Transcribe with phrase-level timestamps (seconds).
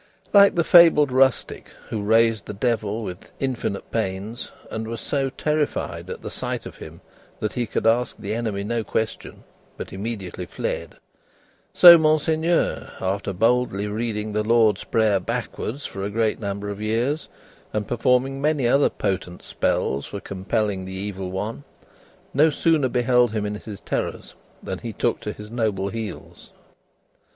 [0.33, 6.09] Like the fabled rustic who raised the Devil with infinite pains, and was so terrified
[6.09, 7.01] at the sight of him
[7.39, 9.43] that he could ask the Enemy no question,
[9.77, 10.95] but immediately fled;
[11.71, 17.27] so, Monseigneur, after boldly reading the Lord's Prayer backwards for a great number of years,
[17.71, 21.63] and performing many other potent spells for compelling the Evil One,
[22.33, 24.33] no sooner beheld him in his terrors
[24.63, 26.49] than he took to his noble heels.